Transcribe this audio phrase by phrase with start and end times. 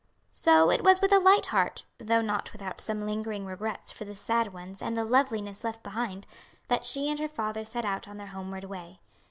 [0.31, 4.15] So it was with a light heart, though not without some lingering regrets for the
[4.15, 6.25] sad ones and the loveliness left behind,
[6.69, 8.99] that she and her father set out on their homeward way.